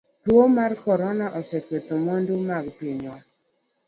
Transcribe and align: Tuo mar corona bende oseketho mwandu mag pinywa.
Tuo 0.25 0.43
mar 0.57 0.71
corona 0.83 1.25
bende 1.31 1.37
oseketho 1.39 1.93
mwandu 2.03 2.33
mag 2.47 2.65
pinywa. 2.77 3.17